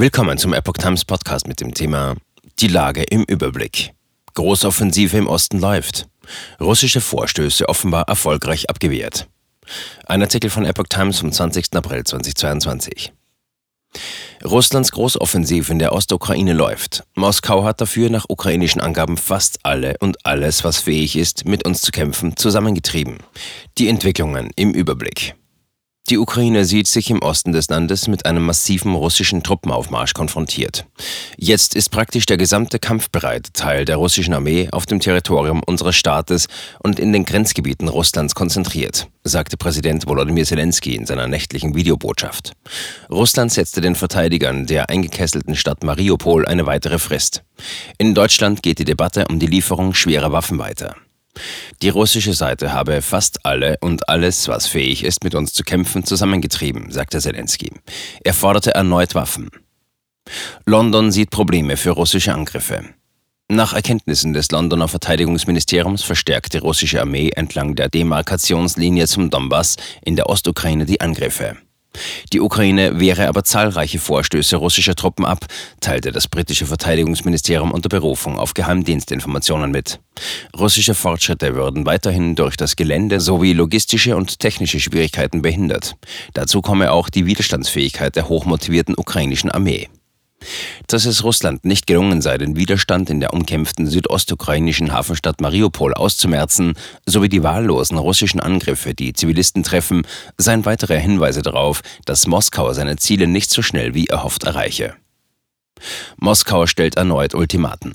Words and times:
Willkommen 0.00 0.38
zum 0.38 0.52
Epoch 0.52 0.74
Times 0.74 1.04
Podcast 1.04 1.48
mit 1.48 1.60
dem 1.60 1.74
Thema 1.74 2.14
Die 2.60 2.68
Lage 2.68 3.02
im 3.02 3.24
Überblick. 3.24 3.94
Großoffensive 4.34 5.16
im 5.16 5.26
Osten 5.26 5.58
läuft. 5.58 6.06
Russische 6.60 7.00
Vorstöße 7.00 7.68
offenbar 7.68 8.04
erfolgreich 8.06 8.70
abgewehrt. 8.70 9.26
Ein 10.06 10.22
Artikel 10.22 10.50
von 10.50 10.64
Epoch 10.64 10.86
Times 10.88 11.18
vom 11.18 11.32
20. 11.32 11.74
April 11.74 12.04
2022. 12.04 13.12
Russlands 14.44 14.92
Großoffensive 14.92 15.72
in 15.72 15.80
der 15.80 15.92
Ostukraine 15.92 16.52
läuft. 16.52 17.02
Moskau 17.16 17.64
hat 17.64 17.80
dafür 17.80 18.08
nach 18.08 18.26
ukrainischen 18.28 18.80
Angaben 18.80 19.16
fast 19.16 19.58
alle 19.64 19.96
und 19.98 20.24
alles, 20.24 20.62
was 20.62 20.78
fähig 20.78 21.16
ist, 21.16 21.44
mit 21.44 21.66
uns 21.66 21.80
zu 21.82 21.90
kämpfen, 21.90 22.36
zusammengetrieben. 22.36 23.18
Die 23.78 23.88
Entwicklungen 23.88 24.50
im 24.54 24.74
Überblick. 24.74 25.34
Die 26.08 26.16
Ukraine 26.16 26.64
sieht 26.64 26.86
sich 26.86 27.10
im 27.10 27.20
Osten 27.20 27.52
des 27.52 27.68
Landes 27.68 28.08
mit 28.08 28.24
einem 28.24 28.46
massiven 28.46 28.94
russischen 28.94 29.42
Truppenaufmarsch 29.42 30.14
konfrontiert. 30.14 30.86
Jetzt 31.36 31.76
ist 31.76 31.90
praktisch 31.90 32.24
der 32.24 32.38
gesamte 32.38 32.78
kampfbereite 32.78 33.52
Teil 33.52 33.84
der 33.84 33.96
russischen 33.96 34.32
Armee 34.32 34.68
auf 34.72 34.86
dem 34.86 35.00
Territorium 35.00 35.62
unseres 35.62 35.96
Staates 35.96 36.46
und 36.78 36.98
in 36.98 37.12
den 37.12 37.26
Grenzgebieten 37.26 37.88
Russlands 37.88 38.34
konzentriert, 38.34 39.08
sagte 39.22 39.58
Präsident 39.58 40.06
Volodymyr 40.06 40.46
Zelensky 40.46 40.94
in 40.94 41.04
seiner 41.04 41.26
nächtlichen 41.26 41.74
Videobotschaft. 41.74 42.52
Russland 43.10 43.52
setzte 43.52 43.82
den 43.82 43.94
Verteidigern 43.94 44.64
der 44.64 44.88
eingekesselten 44.88 45.56
Stadt 45.56 45.84
Mariupol 45.84 46.46
eine 46.46 46.64
weitere 46.64 46.98
Frist. 46.98 47.42
In 47.98 48.14
Deutschland 48.14 48.62
geht 48.62 48.78
die 48.78 48.86
Debatte 48.86 49.26
um 49.28 49.38
die 49.38 49.46
Lieferung 49.46 49.92
schwerer 49.92 50.32
Waffen 50.32 50.58
weiter. 50.58 50.96
Die 51.82 51.88
russische 51.88 52.34
Seite 52.34 52.72
habe 52.72 53.02
fast 53.02 53.44
alle 53.44 53.78
und 53.80 54.08
alles, 54.08 54.48
was 54.48 54.66
fähig 54.66 55.04
ist, 55.04 55.24
mit 55.24 55.34
uns 55.34 55.52
zu 55.52 55.62
kämpfen, 55.64 56.04
zusammengetrieben, 56.04 56.90
sagte 56.90 57.20
Zelensky. 57.20 57.72
Er 58.24 58.34
forderte 58.34 58.74
erneut 58.74 59.14
Waffen. 59.14 59.50
London 60.66 61.10
sieht 61.10 61.30
Probleme 61.30 61.76
für 61.76 61.90
russische 61.90 62.34
Angriffe. 62.34 62.84
Nach 63.50 63.72
Erkenntnissen 63.72 64.34
des 64.34 64.50
Londoner 64.50 64.88
Verteidigungsministeriums 64.88 66.02
verstärkt 66.02 66.52
die 66.52 66.58
russische 66.58 67.00
Armee 67.00 67.30
entlang 67.30 67.74
der 67.74 67.88
Demarkationslinie 67.88 69.06
zum 69.06 69.30
Donbass 69.30 69.76
in 70.02 70.16
der 70.16 70.28
Ostukraine 70.28 70.84
die 70.84 71.00
Angriffe. 71.00 71.56
Die 72.32 72.40
Ukraine 72.40 73.00
wehre 73.00 73.28
aber 73.28 73.44
zahlreiche 73.44 73.98
Vorstöße 73.98 74.56
russischer 74.56 74.94
Truppen 74.94 75.24
ab, 75.24 75.46
teilte 75.80 76.12
das 76.12 76.28
britische 76.28 76.66
Verteidigungsministerium 76.66 77.72
unter 77.72 77.88
Berufung 77.88 78.38
auf 78.38 78.54
Geheimdienstinformationen 78.54 79.70
mit. 79.70 80.00
Russische 80.58 80.94
Fortschritte 80.94 81.54
würden 81.54 81.86
weiterhin 81.86 82.34
durch 82.34 82.56
das 82.56 82.76
Gelände 82.76 83.20
sowie 83.20 83.52
logistische 83.52 84.16
und 84.16 84.38
technische 84.40 84.80
Schwierigkeiten 84.80 85.42
behindert. 85.42 85.96
Dazu 86.34 86.62
komme 86.62 86.92
auch 86.92 87.08
die 87.08 87.26
Widerstandsfähigkeit 87.26 88.16
der 88.16 88.28
hochmotivierten 88.28 88.94
ukrainischen 88.96 89.50
Armee. 89.50 89.88
Dass 90.86 91.04
es 91.04 91.24
Russland 91.24 91.64
nicht 91.64 91.86
gelungen 91.86 92.22
sei, 92.22 92.38
den 92.38 92.56
Widerstand 92.56 93.10
in 93.10 93.20
der 93.20 93.34
umkämpften 93.34 93.86
südostukrainischen 93.86 94.92
Hafenstadt 94.92 95.40
Mariupol 95.40 95.94
auszumerzen, 95.94 96.74
sowie 97.06 97.28
die 97.28 97.42
wahllosen 97.42 97.98
russischen 97.98 98.40
Angriffe, 98.40 98.94
die 98.94 99.12
Zivilisten 99.12 99.62
treffen, 99.62 100.06
seien 100.36 100.64
weitere 100.64 100.98
Hinweise 101.00 101.42
darauf, 101.42 101.82
dass 102.04 102.26
Moskau 102.26 102.72
seine 102.72 102.96
Ziele 102.96 103.26
nicht 103.26 103.50
so 103.50 103.62
schnell 103.62 103.94
wie 103.94 104.06
erhofft 104.06 104.44
erreiche. 104.44 104.94
Moskau 106.16 106.66
stellt 106.66 106.96
erneut 106.96 107.34
Ultimaten. 107.34 107.94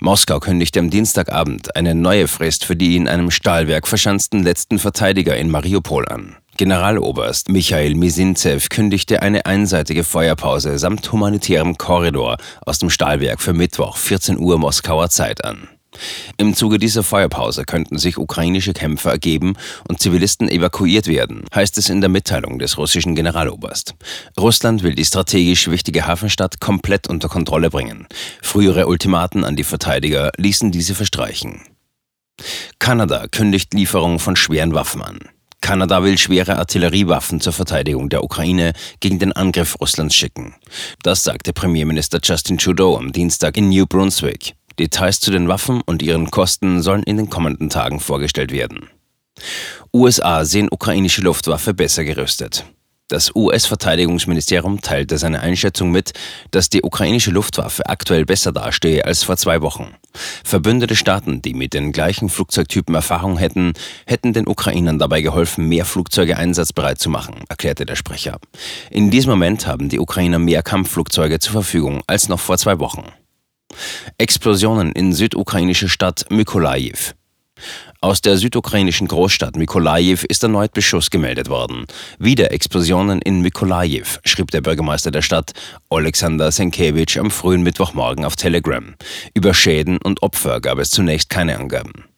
Moskau 0.00 0.40
kündigte 0.40 0.80
am 0.80 0.90
Dienstagabend 0.90 1.76
eine 1.76 1.94
neue 1.94 2.26
Frist 2.26 2.64
für 2.64 2.76
die 2.76 2.96
in 2.96 3.08
einem 3.08 3.30
Stahlwerk 3.30 3.86
verschanzten 3.86 4.42
letzten 4.42 4.78
Verteidiger 4.78 5.36
in 5.36 5.50
Mariupol 5.50 6.08
an. 6.08 6.36
Generaloberst 6.60 7.48
Michail 7.48 7.94
Misintsev 7.94 8.68
kündigte 8.68 9.22
eine 9.22 9.46
einseitige 9.46 10.04
Feuerpause 10.04 10.78
samt 10.78 11.10
humanitärem 11.10 11.78
Korridor 11.78 12.36
aus 12.66 12.78
dem 12.78 12.90
Stahlwerk 12.90 13.40
für 13.40 13.54
Mittwoch 13.54 13.96
14 13.96 14.38
Uhr 14.38 14.58
Moskauer 14.58 15.08
Zeit 15.08 15.42
an. 15.42 15.68
Im 16.36 16.54
Zuge 16.54 16.78
dieser 16.78 17.02
Feuerpause 17.02 17.64
könnten 17.64 17.96
sich 17.96 18.18
ukrainische 18.18 18.74
Kämpfer 18.74 19.12
ergeben 19.12 19.54
und 19.88 20.00
Zivilisten 20.00 20.50
evakuiert 20.50 21.06
werden, 21.06 21.46
heißt 21.54 21.78
es 21.78 21.88
in 21.88 22.02
der 22.02 22.10
Mitteilung 22.10 22.58
des 22.58 22.76
russischen 22.76 23.14
Generaloberst. 23.14 23.94
Russland 24.38 24.82
will 24.82 24.94
die 24.94 25.06
strategisch 25.06 25.70
wichtige 25.70 26.06
Hafenstadt 26.06 26.60
komplett 26.60 27.08
unter 27.08 27.30
Kontrolle 27.30 27.70
bringen. 27.70 28.06
Frühere 28.42 28.86
Ultimaten 28.86 29.46
an 29.46 29.56
die 29.56 29.64
Verteidiger 29.64 30.30
ließen 30.36 30.70
diese 30.72 30.94
verstreichen. 30.94 31.62
Kanada 32.78 33.28
kündigt 33.28 33.72
Lieferung 33.72 34.18
von 34.18 34.36
schweren 34.36 34.74
Waffen 34.74 35.00
an. 35.00 35.20
Kanada 35.70 36.02
will 36.02 36.18
schwere 36.18 36.56
Artilleriewaffen 36.56 37.40
zur 37.40 37.52
Verteidigung 37.52 38.08
der 38.08 38.24
Ukraine 38.24 38.72
gegen 38.98 39.20
den 39.20 39.32
Angriff 39.32 39.76
Russlands 39.80 40.16
schicken. 40.16 40.56
Das 41.04 41.22
sagte 41.22 41.52
Premierminister 41.52 42.18
Justin 42.20 42.58
Trudeau 42.58 42.96
am 42.96 43.12
Dienstag 43.12 43.56
in 43.56 43.68
New 43.68 43.86
Brunswick. 43.86 44.54
Details 44.80 45.20
zu 45.20 45.30
den 45.30 45.46
Waffen 45.46 45.80
und 45.86 46.02
ihren 46.02 46.32
Kosten 46.32 46.82
sollen 46.82 47.04
in 47.04 47.18
den 47.18 47.30
kommenden 47.30 47.70
Tagen 47.70 48.00
vorgestellt 48.00 48.50
werden. 48.50 48.88
USA 49.94 50.44
sehen 50.44 50.66
ukrainische 50.72 51.22
Luftwaffe 51.22 51.72
besser 51.72 52.02
gerüstet. 52.02 52.64
Das 53.10 53.34
US-Verteidigungsministerium 53.34 54.82
teilte 54.82 55.18
seine 55.18 55.40
Einschätzung 55.40 55.90
mit, 55.90 56.12
dass 56.52 56.68
die 56.68 56.84
ukrainische 56.84 57.32
Luftwaffe 57.32 57.86
aktuell 57.86 58.24
besser 58.24 58.52
dastehe 58.52 59.04
als 59.04 59.24
vor 59.24 59.36
zwei 59.36 59.62
Wochen. 59.62 59.96
Verbündete 60.44 60.94
Staaten, 60.94 61.42
die 61.42 61.54
mit 61.54 61.74
den 61.74 61.90
gleichen 61.90 62.28
Flugzeugtypen 62.28 62.94
Erfahrung 62.94 63.36
hätten, 63.36 63.72
hätten 64.06 64.32
den 64.32 64.46
Ukrainern 64.46 65.00
dabei 65.00 65.22
geholfen, 65.22 65.68
mehr 65.68 65.86
Flugzeuge 65.86 66.36
einsatzbereit 66.36 67.00
zu 67.00 67.10
machen, 67.10 67.42
erklärte 67.48 67.84
der 67.84 67.96
Sprecher. 67.96 68.38
In 68.90 69.10
diesem 69.10 69.30
Moment 69.30 69.66
haben 69.66 69.88
die 69.88 69.98
Ukrainer 69.98 70.38
mehr 70.38 70.62
Kampfflugzeuge 70.62 71.40
zur 71.40 71.50
Verfügung 71.50 72.04
als 72.06 72.28
noch 72.28 72.38
vor 72.38 72.58
zwei 72.58 72.78
Wochen. 72.78 73.02
Explosionen 74.18 74.92
in 74.92 75.12
südukrainischer 75.12 75.88
Stadt 75.88 76.26
Mykolaiv. 76.30 77.16
Aus 78.02 78.22
der 78.22 78.38
südukrainischen 78.38 79.08
Großstadt 79.08 79.56
Mykolaiv 79.56 80.24
ist 80.24 80.42
erneut 80.42 80.72
Beschuss 80.72 81.10
gemeldet 81.10 81.50
worden. 81.50 81.84
Wieder 82.18 82.50
Explosionen 82.50 83.20
in 83.20 83.42
Mykolaiv, 83.42 84.20
schrieb 84.24 84.50
der 84.52 84.62
Bürgermeister 84.62 85.10
der 85.10 85.20
Stadt, 85.20 85.52
Alexander 85.90 86.50
Senkevich, 86.50 87.20
am 87.20 87.30
frühen 87.30 87.62
Mittwochmorgen 87.62 88.24
auf 88.24 88.36
Telegram. 88.36 88.94
Über 89.34 89.52
Schäden 89.52 89.98
und 89.98 90.22
Opfer 90.22 90.62
gab 90.62 90.78
es 90.78 90.90
zunächst 90.90 91.28
keine 91.28 91.58
Angaben. 91.58 92.09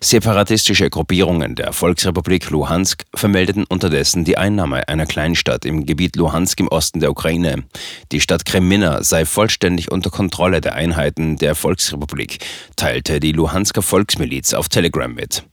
Separatistische 0.00 0.90
Gruppierungen 0.90 1.54
der 1.54 1.72
Volksrepublik 1.72 2.50
Luhansk 2.50 3.04
vermeldeten 3.14 3.64
unterdessen 3.64 4.24
die 4.24 4.38
Einnahme 4.38 4.88
einer 4.88 5.06
Kleinstadt 5.06 5.64
im 5.64 5.86
Gebiet 5.86 6.16
Luhansk 6.16 6.60
im 6.60 6.68
Osten 6.68 7.00
der 7.00 7.10
Ukraine. 7.10 7.64
Die 8.12 8.20
Stadt 8.20 8.44
Kremina 8.44 9.02
sei 9.02 9.24
vollständig 9.24 9.90
unter 9.90 10.10
Kontrolle 10.10 10.60
der 10.60 10.74
Einheiten 10.74 11.36
der 11.36 11.54
Volksrepublik, 11.54 12.38
teilte 12.76 13.20
die 13.20 13.32
Luhansker 13.32 13.82
Volksmiliz 13.82 14.54
auf 14.54 14.68
Telegram 14.68 15.12
mit. 15.12 15.44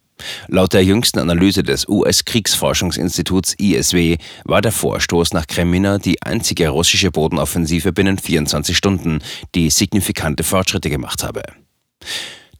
Laut 0.47 0.73
der 0.73 0.83
jüngsten 0.83 1.19
Analyse 1.19 1.63
des 1.63 1.87
US-Kriegsforschungsinstituts 1.87 3.53
ISW 3.59 4.17
war 4.45 4.61
der 4.61 4.71
Vorstoß 4.71 5.33
nach 5.33 5.47
Kremina 5.47 5.99
die 5.99 6.21
einzige 6.23 6.69
russische 6.69 7.11
Bodenoffensive 7.11 7.93
binnen 7.93 8.17
24 8.17 8.75
Stunden, 8.75 9.19
die 9.53 9.69
signifikante 9.69 10.43
Fortschritte 10.43 10.89
gemacht 10.89 11.23
habe. 11.23 11.43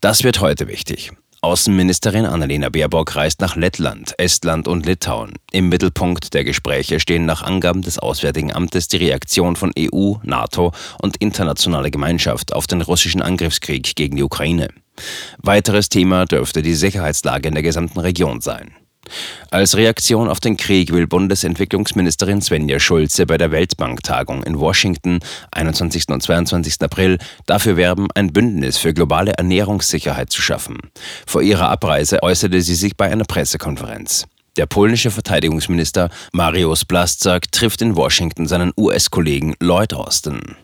Das 0.01 0.24
wird 0.24 0.41
heute 0.41 0.68
wichtig. 0.68 1.12
Außenministerin 1.42 2.25
Annalena 2.25 2.70
Baerbock 2.70 3.16
reist 3.16 3.42
nach 3.42 3.56
Lettland, 3.56 4.16
Estland 4.18 4.68
und 4.68 4.86
Litauen. 4.88 5.34
Im 5.52 5.70
Mittelpunkt 5.70 6.34
der 6.34 6.44
Gespräche 6.44 7.00
stehen 7.00 7.25
nach 7.25 7.44
Angaben 7.44 7.84
des 7.84 8.00
Auswärtigen 8.00 8.52
Amtes 8.52 8.88
die 8.88 8.98
Reaktion 8.98 9.56
von 9.56 9.72
EU, 9.78 10.16
NATO 10.24 10.72
und 11.00 11.18
internationaler 11.18 11.92
Gemeinschaft 11.92 12.53
auf 12.53 12.66
den 12.66 12.81
russischen 12.81 13.22
Angriffskrieg 13.22 13.96
gegen 13.96 14.16
die 14.16 14.24
Ukraine. 14.24 14.70
Weiteres 15.38 15.90
Thema 15.90 16.25
dürfte 16.25 16.64
die 16.64 16.74
Sicherheitslage 16.74 17.48
in 17.48 17.54
der 17.54 17.64
gesamten 17.64 18.00
Region 18.00 18.42
sein. 18.42 18.72
Als 19.51 19.78
Reaktion 19.78 20.29
auf 20.29 20.40
den 20.40 20.57
Krieg 20.57 20.91
will 20.91 21.07
Bundesentwicklungsministerin 21.07 22.41
Svenja 22.41 22.79
Schulze 22.79 23.25
bei 23.25 23.38
der 23.38 23.51
Weltbanktagung 23.51 24.44
in 24.44 24.59
Washington 24.59 25.19
21. 25.51 26.09
und 26.09 26.22
22. 26.22 26.81
April 26.81 27.18
dafür 27.45 27.77
werben, 27.77 28.07
ein 28.15 28.33
Bündnis 28.33 28.77
für 28.77 28.94
globale 28.94 29.33
Ernährungssicherheit 29.33 30.31
zu 30.31 30.42
schaffen. 30.42 30.77
Vor 31.25 31.42
ihrer 31.42 31.69
Abreise 31.69 32.21
äußerte 32.24 32.62
sie 32.62 32.75
sich 32.75 32.98
bei 32.98 33.09
einer 33.09 33.25
Pressekonferenz. 33.25 34.25
Der 34.57 34.65
polnische 34.65 35.12
Verteidigungsminister 35.12 36.10
Mariusz 36.33 36.83
Blaszczak 36.83 37.51
trifft 37.51 37.81
in 37.83 37.95
Washington 37.95 38.48
seinen 38.48 38.74
US-Kollegen 38.75 39.53
Lloyd 39.60 39.94
Austin. 39.94 40.57